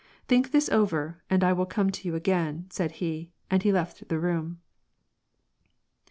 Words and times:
Think 0.27 0.49
this 0.49 0.67
over, 0.69 1.21
and 1.29 1.43
I 1.43 1.53
will 1.53 1.67
come 1.67 1.91
to 1.91 2.07
you 2.07 2.15
again," 2.15 2.65
said 2.71 2.93
he, 2.93 3.29
and 3.51 3.61
he 3.61 3.71
left 3.71 4.09
the 4.09 4.17
room. 4.17 4.59